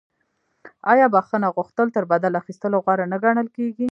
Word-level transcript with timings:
آیا 0.91 1.05
بخښنه 1.15 1.49
کول 1.77 1.87
تر 1.95 2.03
بدل 2.13 2.33
اخیستلو 2.41 2.77
غوره 2.85 3.05
نه 3.11 3.17
ګڼل 3.25 3.47
کیږي؟ 3.57 3.87